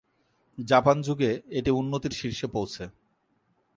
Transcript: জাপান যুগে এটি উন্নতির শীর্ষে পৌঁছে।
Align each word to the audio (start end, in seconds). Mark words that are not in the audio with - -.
জাপান 0.57 0.97
যুগে 1.01 1.31
এটি 1.49 1.71
উন্নতির 1.71 2.11
শীর্ষে 2.11 2.47
পৌঁছে। 2.47 2.83